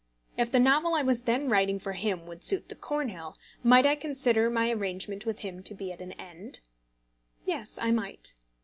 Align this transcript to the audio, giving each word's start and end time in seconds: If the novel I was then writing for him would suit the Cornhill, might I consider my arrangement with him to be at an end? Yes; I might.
If 0.35 0.51
the 0.51 0.59
novel 0.59 0.95
I 0.95 1.03
was 1.03 1.21
then 1.25 1.47
writing 1.47 1.77
for 1.77 1.93
him 1.93 2.25
would 2.25 2.43
suit 2.43 2.69
the 2.69 2.75
Cornhill, 2.75 3.37
might 3.63 3.85
I 3.85 3.95
consider 3.95 4.49
my 4.49 4.71
arrangement 4.71 5.27
with 5.27 5.41
him 5.41 5.61
to 5.61 5.75
be 5.75 5.91
at 5.91 6.01
an 6.01 6.13
end? 6.13 6.59
Yes; 7.45 7.77
I 7.79 7.91
might. 7.91 8.33